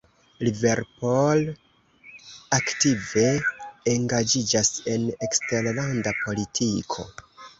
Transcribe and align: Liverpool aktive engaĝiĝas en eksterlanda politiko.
Liverpool 0.45 1.43
aktive 2.57 3.27
engaĝiĝas 3.93 4.71
en 4.95 5.05
eksterlanda 5.29 6.17
politiko. 6.25 7.07